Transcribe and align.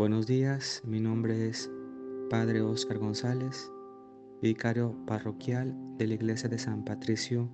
Buenos 0.00 0.26
días, 0.26 0.80
mi 0.86 0.98
nombre 0.98 1.46
es 1.46 1.70
Padre 2.30 2.62
Oscar 2.62 2.96
González, 2.96 3.70
vicario 4.40 4.96
parroquial 5.04 5.76
de 5.98 6.06
la 6.06 6.14
Iglesia 6.14 6.48
de 6.48 6.58
San 6.58 6.86
Patricio, 6.86 7.50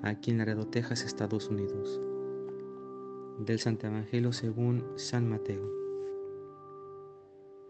aquí 0.00 0.30
en 0.30 0.38
Laredo, 0.38 0.66
Texas, 0.68 1.04
Estados 1.04 1.50
Unidos. 1.50 2.00
Del 3.40 3.58
Santo 3.58 3.88
Evangelio 3.88 4.32
según 4.32 4.86
San 4.96 5.28
Mateo. 5.28 5.70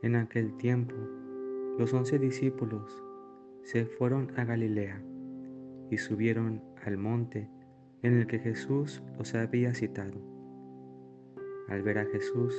En 0.02 0.14
aquel 0.14 0.57
tiempo, 0.57 0.95
los 1.77 1.93
once 1.93 2.20
discípulos 2.20 3.02
se 3.64 3.86
fueron 3.86 4.30
a 4.38 4.45
Galilea 4.45 5.02
y 5.91 5.98
subieron 5.98 6.62
al 6.84 6.96
monte 6.96 7.50
en 8.04 8.20
el 8.20 8.29
que 8.29 8.38
Jesús 8.38 9.02
los 9.18 9.34
había 9.34 9.74
citado. 9.74 10.20
Al 11.68 11.82
ver 11.82 11.98
a 11.98 12.07
Jesús, 12.07 12.54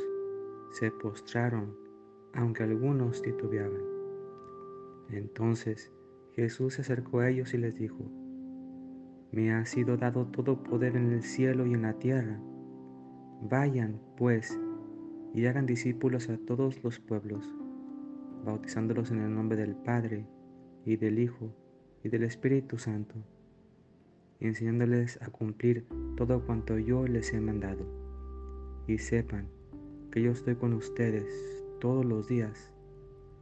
se 0.72 0.92
postraron, 0.92 1.76
aunque 2.34 2.64
algunos 2.64 3.22
titubeaban. 3.22 3.82
Entonces 5.10 5.92
Jesús 6.36 6.76
se 6.76 6.82
acercó 6.82 7.20
a 7.20 7.30
ellos 7.30 7.54
y 7.54 7.58
les 7.58 7.76
dijo, 7.76 8.06
Me 9.32 9.54
ha 9.54 9.66
sido 9.66 9.98
dado 9.98 10.28
todo 10.28 10.64
poder 10.64 10.96
en 10.96 11.12
el 11.12 11.24
cielo 11.24 11.66
y 11.66 11.74
en 11.74 11.82
la 11.82 11.94
tierra. 11.94 12.40
Vayan, 13.42 14.00
pues, 14.18 14.60
y 15.34 15.46
hagan 15.46 15.66
discípulos 15.66 16.30
a 16.30 16.38
todos 16.38 16.84
los 16.84 17.00
pueblos, 17.00 17.56
bautizándolos 18.46 19.12
en 19.12 19.22
el 19.22 19.34
nombre 19.34 19.58
del 19.58 19.76
Padre, 19.76 20.26
y 20.86 20.96
del 20.96 21.20
Hijo, 21.20 21.54
y 22.04 22.10
del 22.10 22.24
Espíritu 22.24 22.78
Santo, 22.78 23.16
enseñándoles 24.40 25.22
a 25.22 25.30
cumplir 25.30 25.86
todo 26.16 26.46
cuanto 26.46 26.78
yo 26.78 27.08
les 27.08 27.34
he 27.34 27.42
mandado. 27.42 27.86
Y 28.88 29.00
sepan 29.00 29.50
yo 30.22 30.32
estoy 30.32 30.56
con 30.56 30.74
ustedes 30.74 31.28
todos 31.80 32.06
los 32.06 32.28
días 32.28 32.72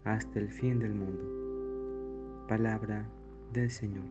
hasta 0.04 0.40
el 0.40 0.50
fin 0.50 0.80
del 0.80 0.94
mundo. 0.94 2.46
Palabra 2.48 3.08
del 3.54 3.72
Señor. 3.72 4.06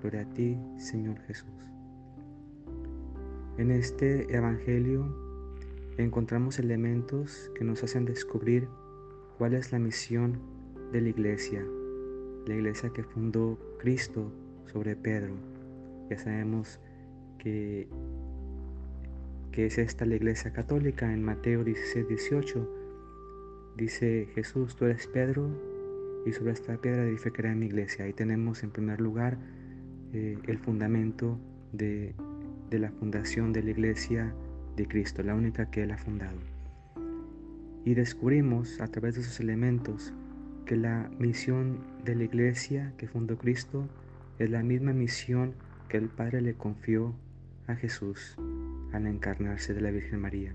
Gloria 0.00 0.22
a 0.22 0.34
ti, 0.34 0.56
Señor 0.76 1.18
Jesús. 1.26 1.50
En 3.58 3.70
este 3.70 4.34
Evangelio 4.34 5.04
encontramos 5.98 6.58
elementos 6.58 7.50
que 7.54 7.64
nos 7.64 7.82
hacen 7.82 8.04
descubrir 8.04 8.68
cuál 9.36 9.54
es 9.54 9.72
la 9.72 9.78
misión 9.78 10.38
de 10.92 11.00
la 11.00 11.08
iglesia, 11.08 11.64
la 12.46 12.54
iglesia 12.54 12.90
que 12.90 13.02
fundó 13.02 13.58
Cristo 13.78 14.32
sobre 14.66 14.96
Pedro. 14.96 15.34
Ya 16.08 16.18
sabemos 16.18 16.80
que 17.38 17.88
que 19.58 19.66
es 19.66 19.76
esta 19.76 20.06
la 20.06 20.14
iglesia 20.14 20.52
católica. 20.52 21.12
En 21.12 21.24
Mateo 21.24 21.64
16, 21.64 22.06
18 22.06 23.74
dice 23.76 24.28
Jesús, 24.32 24.76
tú 24.76 24.84
eres 24.84 25.08
Pedro 25.08 25.50
y 26.24 26.32
sobre 26.32 26.52
esta 26.52 26.76
piedra 26.76 27.02
edificaré 27.02 27.56
mi 27.56 27.66
iglesia. 27.66 28.04
Ahí 28.04 28.12
tenemos 28.12 28.62
en 28.62 28.70
primer 28.70 29.00
lugar 29.00 29.36
eh, 30.12 30.38
el 30.46 30.58
fundamento 30.58 31.40
de, 31.72 32.14
de 32.70 32.78
la 32.78 32.92
fundación 32.92 33.52
de 33.52 33.64
la 33.64 33.70
iglesia 33.70 34.32
de 34.76 34.86
Cristo, 34.86 35.24
la 35.24 35.34
única 35.34 35.68
que 35.72 35.82
Él 35.82 35.90
ha 35.90 35.98
fundado. 35.98 36.38
Y 37.84 37.94
descubrimos 37.94 38.80
a 38.80 38.86
través 38.86 39.16
de 39.16 39.22
esos 39.22 39.40
elementos 39.40 40.14
que 40.66 40.76
la 40.76 41.10
misión 41.18 41.80
de 42.04 42.14
la 42.14 42.22
iglesia 42.22 42.92
que 42.96 43.08
fundó 43.08 43.36
Cristo 43.36 43.88
es 44.38 44.50
la 44.50 44.62
misma 44.62 44.92
misión 44.92 45.54
que 45.88 45.96
el 45.96 46.10
Padre 46.10 46.42
le 46.42 46.54
confió 46.54 47.12
a 47.66 47.74
Jesús 47.74 48.38
al 48.92 49.06
encarnarse 49.06 49.74
de 49.74 49.80
la 49.80 49.90
Virgen 49.90 50.20
María. 50.20 50.54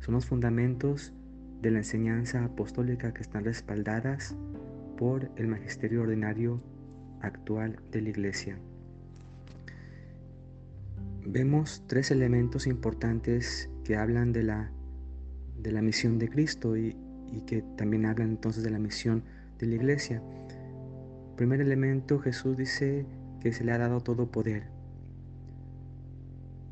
Son 0.00 0.14
los 0.14 0.26
fundamentos 0.26 1.12
de 1.60 1.70
la 1.70 1.78
enseñanza 1.78 2.44
apostólica 2.44 3.14
que 3.14 3.22
están 3.22 3.44
respaldadas 3.44 4.36
por 4.96 5.30
el 5.36 5.46
magisterio 5.48 6.02
ordinario 6.02 6.60
actual 7.20 7.78
de 7.90 8.02
la 8.02 8.08
Iglesia. 8.10 8.58
Vemos 11.24 11.84
tres 11.86 12.10
elementos 12.10 12.66
importantes 12.66 13.70
que 13.84 13.96
hablan 13.96 14.32
de 14.32 14.42
la, 14.42 14.72
de 15.56 15.70
la 15.70 15.82
misión 15.82 16.18
de 16.18 16.28
Cristo 16.28 16.76
y, 16.76 16.96
y 17.32 17.42
que 17.42 17.62
también 17.76 18.06
hablan 18.06 18.30
entonces 18.30 18.64
de 18.64 18.70
la 18.70 18.80
misión 18.80 19.22
de 19.58 19.66
la 19.66 19.76
Iglesia. 19.76 20.20
Primer 21.36 21.60
elemento, 21.60 22.18
Jesús 22.18 22.56
dice 22.56 23.06
que 23.40 23.52
se 23.52 23.64
le 23.64 23.72
ha 23.72 23.78
dado 23.78 24.00
todo 24.00 24.30
poder. 24.30 24.64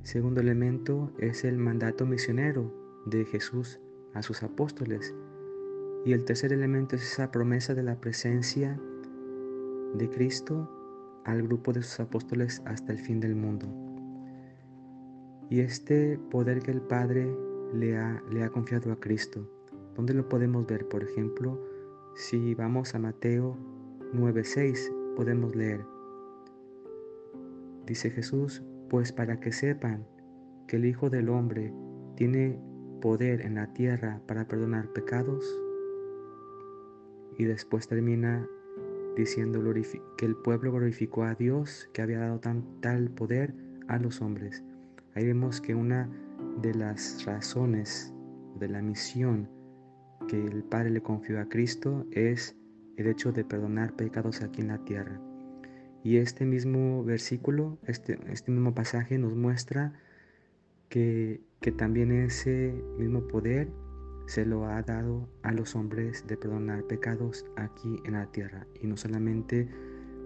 Segundo 0.02 0.40
elemento 0.40 1.12
es 1.18 1.44
el 1.44 1.58
mandato 1.58 2.06
misionero 2.06 2.72
de 3.04 3.24
Jesús 3.26 3.80
a 4.14 4.22
sus 4.22 4.42
apóstoles. 4.42 5.14
Y 6.04 6.14
el 6.14 6.24
tercer 6.24 6.52
elemento 6.52 6.96
es 6.96 7.02
esa 7.02 7.30
promesa 7.30 7.74
de 7.74 7.82
la 7.82 8.00
presencia 8.00 8.80
de 9.94 10.08
Cristo 10.08 11.22
al 11.26 11.42
grupo 11.42 11.72
de 11.72 11.82
sus 11.82 12.00
apóstoles 12.00 12.62
hasta 12.64 12.92
el 12.92 12.98
fin 12.98 13.20
del 13.20 13.36
mundo. 13.36 13.66
Y 15.50 15.60
este 15.60 16.18
poder 16.30 16.60
que 16.60 16.70
el 16.70 16.80
Padre 16.80 17.30
le 17.74 17.96
ha, 17.98 18.22
le 18.30 18.42
ha 18.42 18.48
confiado 18.48 18.92
a 18.92 19.00
Cristo, 19.00 19.46
¿dónde 19.96 20.14
lo 20.14 20.28
podemos 20.28 20.66
ver? 20.66 20.88
Por 20.88 21.02
ejemplo, 21.02 21.60
si 22.14 22.54
vamos 22.54 22.94
a 22.94 22.98
Mateo 22.98 23.56
9:6, 24.14 24.90
podemos 25.14 25.54
leer. 25.54 25.84
Dice 27.84 28.10
Jesús, 28.10 28.62
pues 28.90 29.12
para 29.12 29.38
que 29.38 29.52
sepan 29.52 30.04
que 30.66 30.76
el 30.76 30.84
Hijo 30.84 31.08
del 31.08 31.30
Hombre 31.30 31.72
tiene 32.16 32.58
poder 33.00 33.40
en 33.40 33.54
la 33.54 33.72
tierra 33.72 34.20
para 34.26 34.46
perdonar 34.46 34.92
pecados. 34.92 35.44
Y 37.38 37.44
después 37.44 37.88
termina 37.88 38.46
diciendo 39.16 39.62
que 40.18 40.26
el 40.26 40.36
pueblo 40.36 40.72
glorificó 40.72 41.24
a 41.24 41.34
Dios 41.34 41.88
que 41.94 42.02
había 42.02 42.18
dado 42.18 42.40
tal 42.80 43.10
poder 43.10 43.54
a 43.88 43.98
los 43.98 44.20
hombres. 44.20 44.62
Ahí 45.14 45.24
vemos 45.24 45.60
que 45.60 45.74
una 45.74 46.10
de 46.60 46.74
las 46.74 47.24
razones 47.24 48.12
de 48.58 48.68
la 48.68 48.82
misión 48.82 49.48
que 50.28 50.44
el 50.44 50.64
Padre 50.64 50.90
le 50.90 51.00
confió 51.00 51.40
a 51.40 51.48
Cristo 51.48 52.06
es 52.10 52.56
el 52.96 53.06
hecho 53.06 53.32
de 53.32 53.44
perdonar 53.44 53.94
pecados 53.94 54.42
aquí 54.42 54.60
en 54.60 54.68
la 54.68 54.84
tierra. 54.84 55.20
Y 56.02 56.16
este 56.16 56.46
mismo 56.46 57.04
versículo, 57.04 57.78
este, 57.86 58.18
este 58.32 58.50
mismo 58.50 58.74
pasaje 58.74 59.18
nos 59.18 59.34
muestra 59.34 59.92
que, 60.88 61.40
que 61.60 61.72
también 61.72 62.10
ese 62.10 62.74
mismo 62.98 63.26
poder 63.28 63.68
se 64.26 64.46
lo 64.46 64.66
ha 64.66 64.80
dado 64.82 65.28
a 65.42 65.52
los 65.52 65.74
hombres 65.74 66.26
de 66.26 66.36
perdonar 66.36 66.84
pecados 66.84 67.44
aquí 67.56 68.00
en 68.04 68.12
la 68.12 68.26
tierra 68.26 68.66
y 68.80 68.86
no 68.86 68.96
solamente 68.96 69.68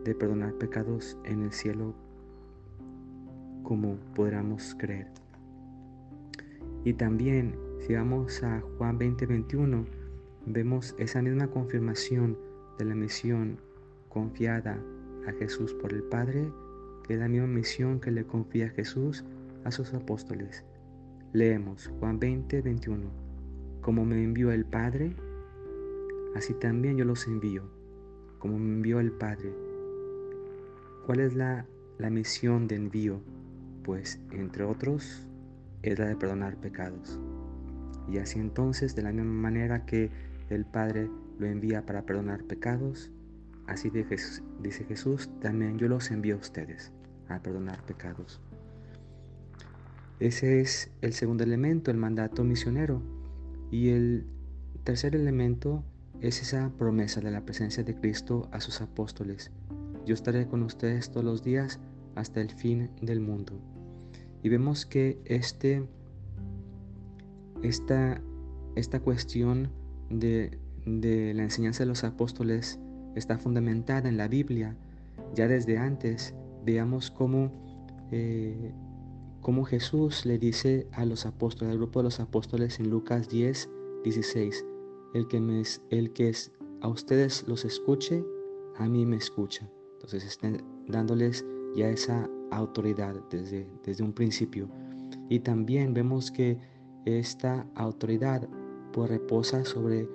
de 0.04 0.14
perdonar 0.14 0.52
pecados 0.54 1.16
en 1.24 1.42
el 1.42 1.52
cielo 1.52 1.94
como 3.62 3.96
podamos 4.14 4.76
creer. 4.78 5.08
Y 6.84 6.92
también 6.92 7.56
si 7.80 7.94
vamos 7.94 8.42
a 8.42 8.60
Juan 8.76 8.98
20:21 8.98 9.86
vemos 10.46 10.94
esa 10.98 11.22
misma 11.22 11.48
confirmación 11.48 12.38
de 12.78 12.84
la 12.84 12.94
misión 12.94 13.58
confiada 14.10 14.78
a 15.26 15.32
Jesús 15.32 15.74
por 15.74 15.92
el 15.92 16.02
Padre, 16.02 16.50
que 17.04 17.14
es 17.14 17.20
la 17.20 17.28
misma 17.28 17.46
misión 17.46 18.00
que 18.00 18.10
le 18.10 18.24
confía 18.24 18.70
Jesús 18.70 19.24
a 19.64 19.70
sus 19.70 19.92
apóstoles. 19.94 20.64
Leemos 21.32 21.90
Juan 21.98 22.18
20, 22.18 22.62
21. 22.62 23.10
Como 23.80 24.04
me 24.04 24.22
envió 24.22 24.52
el 24.52 24.64
Padre, 24.64 25.14
así 26.34 26.54
también 26.54 26.96
yo 26.96 27.04
los 27.04 27.26
envío, 27.26 27.64
como 28.38 28.58
me 28.58 28.72
envió 28.74 29.00
el 29.00 29.12
Padre. 29.12 29.52
¿Cuál 31.06 31.20
es 31.20 31.34
la, 31.34 31.66
la 31.98 32.10
misión 32.10 32.66
de 32.66 32.76
envío? 32.76 33.20
Pues, 33.82 34.20
entre 34.30 34.64
otros, 34.64 35.28
es 35.82 35.98
la 35.98 36.06
de 36.06 36.16
perdonar 36.16 36.56
pecados. 36.56 37.18
Y 38.08 38.18
así 38.18 38.38
entonces, 38.38 38.94
de 38.94 39.02
la 39.02 39.12
misma 39.12 39.32
manera 39.32 39.84
que 39.84 40.10
el 40.50 40.64
Padre 40.64 41.10
lo 41.38 41.46
envía 41.46 41.84
para 41.84 42.02
perdonar 42.02 42.44
pecados, 42.44 43.10
Así 43.66 43.90
dice 43.90 44.84
Jesús, 44.84 45.30
también 45.40 45.78
yo 45.78 45.88
los 45.88 46.10
envío 46.10 46.36
a 46.36 46.38
ustedes 46.38 46.92
a 47.28 47.40
perdonar 47.40 47.82
pecados. 47.84 48.40
Ese 50.20 50.60
es 50.60 50.90
el 51.00 51.12
segundo 51.12 51.44
elemento, 51.44 51.90
el 51.90 51.96
mandato 51.96 52.44
misionero. 52.44 53.02
Y 53.70 53.88
el 53.88 54.26
tercer 54.84 55.16
elemento 55.16 55.82
es 56.20 56.40
esa 56.42 56.70
promesa 56.78 57.20
de 57.20 57.30
la 57.30 57.44
presencia 57.44 57.82
de 57.82 57.94
Cristo 57.94 58.48
a 58.52 58.60
sus 58.60 58.80
apóstoles. 58.80 59.50
Yo 60.06 60.14
estaré 60.14 60.46
con 60.46 60.62
ustedes 60.62 61.10
todos 61.10 61.24
los 61.24 61.42
días 61.42 61.80
hasta 62.14 62.40
el 62.40 62.50
fin 62.50 62.90
del 63.00 63.20
mundo. 63.20 63.60
Y 64.42 64.50
vemos 64.50 64.86
que 64.86 65.18
este, 65.24 65.88
esta, 67.62 68.20
esta 68.76 69.00
cuestión 69.00 69.70
de, 70.10 70.58
de 70.86 71.34
la 71.34 71.42
enseñanza 71.42 71.82
de 71.82 71.88
los 71.88 72.04
apóstoles 72.04 72.78
está 73.14 73.38
fundamentada 73.38 74.08
en 74.08 74.16
la 74.16 74.28
Biblia. 74.28 74.76
Ya 75.34 75.48
desde 75.48 75.78
antes 75.78 76.34
veamos 76.64 77.10
cómo, 77.10 77.50
eh, 78.10 78.72
cómo 79.40 79.64
Jesús 79.64 80.24
le 80.26 80.38
dice 80.38 80.86
a 80.92 81.04
los 81.04 81.26
apóstoles, 81.26 81.72
al 81.72 81.78
grupo 81.78 82.00
de 82.00 82.04
los 82.04 82.20
apóstoles 82.20 82.80
en 82.80 82.90
Lucas 82.90 83.28
10, 83.28 83.68
16. 84.04 84.64
El 85.14 85.28
que, 85.28 85.40
me, 85.40 85.62
el 85.90 86.12
que 86.12 86.28
es, 86.28 86.52
a 86.80 86.88
ustedes 86.88 87.44
los 87.46 87.64
escuche, 87.64 88.24
a 88.76 88.88
mí 88.88 89.06
me 89.06 89.16
escucha. 89.16 89.68
Entonces 89.94 90.24
están 90.24 90.62
dándoles 90.88 91.44
ya 91.76 91.88
esa 91.88 92.28
autoridad 92.50 93.14
desde, 93.30 93.66
desde 93.84 94.04
un 94.04 94.12
principio. 94.12 94.68
Y 95.28 95.40
también 95.40 95.94
vemos 95.94 96.30
que 96.30 96.58
esta 97.04 97.66
autoridad 97.74 98.48
pues 98.92 99.10
reposa 99.10 99.64
sobre 99.64 100.08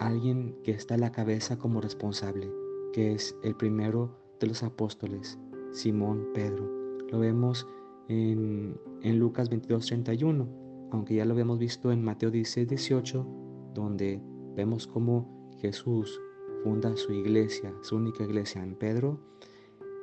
alguien 0.00 0.56
que 0.62 0.72
está 0.72 0.94
a 0.94 0.98
la 0.98 1.12
cabeza 1.12 1.58
como 1.58 1.80
responsable, 1.80 2.50
que 2.92 3.12
es 3.12 3.36
el 3.42 3.54
primero 3.56 4.16
de 4.40 4.46
los 4.48 4.62
apóstoles, 4.62 5.38
Simón 5.72 6.28
Pedro. 6.34 6.70
Lo 7.10 7.18
vemos 7.18 7.66
en, 8.08 8.78
en 9.02 9.18
Lucas 9.18 9.48
22, 9.50 9.86
31, 9.86 10.48
aunque 10.92 11.14
ya 11.14 11.24
lo 11.24 11.32
habíamos 11.32 11.58
visto 11.58 11.92
en 11.92 12.04
Mateo 12.04 12.30
16, 12.30 12.68
18, 12.68 13.26
donde 13.74 14.20
vemos 14.54 14.86
cómo 14.86 15.50
Jesús 15.60 16.20
funda 16.62 16.96
su 16.96 17.12
iglesia, 17.12 17.74
su 17.82 17.96
única 17.96 18.24
iglesia 18.24 18.62
en 18.62 18.74
Pedro. 18.76 19.20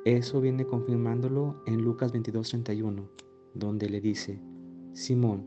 Eso 0.04 0.40
viene 0.40 0.66
confirmándolo 0.66 1.62
en 1.66 1.82
Lucas 1.82 2.12
22, 2.12 2.48
31, 2.48 3.08
donde 3.54 3.88
le 3.88 4.00
dice, 4.00 4.40
Simón, 4.92 5.46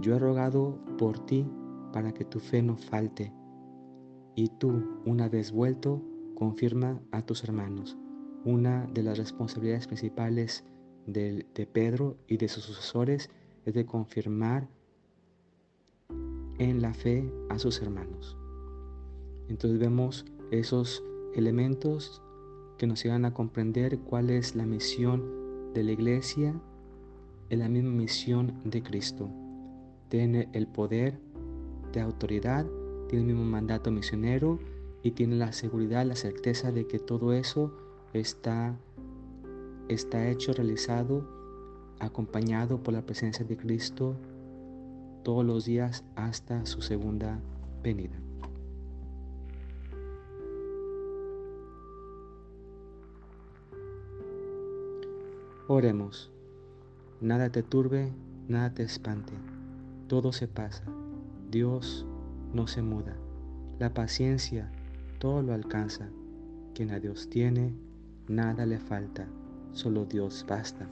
yo 0.00 0.14
he 0.14 0.18
rogado 0.18 0.78
por 0.96 1.18
ti 1.26 1.46
para 1.92 2.12
que 2.12 2.24
tu 2.24 2.40
fe 2.40 2.62
no 2.62 2.76
falte, 2.76 3.32
y 4.34 4.48
tú, 4.48 5.00
una 5.04 5.28
vez 5.28 5.52
vuelto, 5.52 6.02
confirma 6.34 7.00
a 7.10 7.22
tus 7.22 7.44
hermanos. 7.44 7.98
Una 8.44 8.86
de 8.86 9.02
las 9.02 9.18
responsabilidades 9.18 9.86
principales 9.86 10.64
de, 11.06 11.44
Pedro 11.72 12.16
y 12.26 12.36
de 12.36 12.48
sus 12.48 12.64
sucesores 12.64 13.28
es 13.66 13.74
de 13.74 13.84
confirmar 13.84 14.68
en 16.58 16.80
la 16.80 16.94
fe 16.94 17.30
a 17.48 17.58
sus 17.58 17.82
hermanos. 17.82 18.36
Entonces 19.48 19.78
vemos 19.78 20.24
esos 20.50 21.02
elementos 21.34 22.22
que 22.78 22.86
nos 22.86 23.02
llegan 23.02 23.24
a 23.24 23.34
comprender 23.34 23.98
cuál 23.98 24.30
es 24.30 24.54
la 24.54 24.64
misión 24.64 25.72
de 25.74 25.82
la 25.82 25.92
iglesia, 25.92 26.58
es 27.50 27.58
la 27.58 27.68
misma 27.68 27.90
misión 27.90 28.60
de 28.64 28.82
Cristo. 28.82 29.28
Tiene 30.08 30.48
el 30.52 30.66
poder 30.66 31.20
de 31.92 32.00
autoridad, 32.00 32.66
tiene 33.08 33.24
el 33.24 33.34
mismo 33.34 33.44
mandato 33.44 33.90
misionero 33.90 34.58
y 35.02 35.12
tiene 35.12 35.36
la 35.36 35.52
seguridad, 35.52 36.04
la 36.04 36.16
certeza 36.16 36.72
de 36.72 36.86
que 36.86 36.98
todo 36.98 37.32
eso 37.32 37.72
está, 38.12 38.76
está 39.88 40.28
hecho, 40.28 40.52
realizado, 40.52 41.26
acompañado 41.98 42.82
por 42.82 42.94
la 42.94 43.02
presencia 43.02 43.44
de 43.44 43.56
Cristo 43.56 44.14
todos 45.22 45.44
los 45.44 45.64
días 45.64 46.04
hasta 46.16 46.64
su 46.66 46.82
segunda 46.82 47.40
venida. 47.82 48.18
Oremos. 55.72 56.32
Nada 57.20 57.50
te 57.50 57.62
turbe, 57.62 58.12
nada 58.48 58.74
te 58.74 58.82
espante. 58.82 59.32
Todo 60.08 60.32
se 60.32 60.48
pasa. 60.48 60.82
Dios 61.50 62.06
no 62.54 62.68
se 62.68 62.80
muda. 62.80 63.16
La 63.80 63.92
paciencia 63.92 64.70
todo 65.18 65.42
lo 65.42 65.52
alcanza. 65.52 66.08
Quien 66.74 66.92
a 66.92 67.00
Dios 67.00 67.28
tiene, 67.28 67.74
nada 68.28 68.66
le 68.66 68.78
falta. 68.78 69.26
Solo 69.72 70.04
Dios 70.04 70.46
basta. 70.48 70.88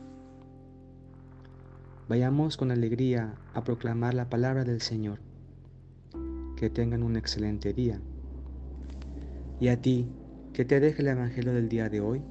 Vayamos 2.09 2.57
con 2.57 2.73
alegría 2.73 3.35
a 3.55 3.63
proclamar 3.63 4.15
la 4.15 4.29
palabra 4.29 4.65
del 4.65 4.81
Señor. 4.81 5.21
Que 6.57 6.71
tengan 6.71 7.05
un 7.05 7.17
excelente 7.17 7.73
día. 7.73 8.01
Y 9.61 9.69
a 9.69 9.81
ti, 9.81 10.09
que 10.53 10.65
te 10.65 10.81
deje 10.81 11.03
el 11.03 11.09
Evangelio 11.09 11.53
del 11.53 11.69
día 11.69 11.89
de 11.89 12.01
hoy 12.01 12.23